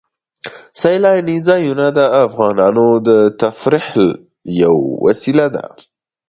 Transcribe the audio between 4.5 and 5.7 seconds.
یوه وسیله ده.